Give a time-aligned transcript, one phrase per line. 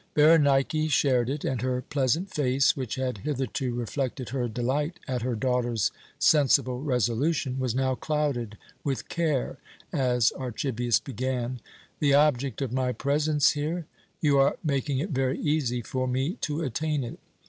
[0.15, 5.35] Berenike shared it, and her pleasant face, which had hitherto reflected her delight at her
[5.35, 9.59] daughter's sensible resolution, was now clouded with care
[9.93, 11.59] as Archibius began:
[11.99, 13.85] "The object of my presence here?
[14.21, 17.19] You are making it very easy for me to attain it.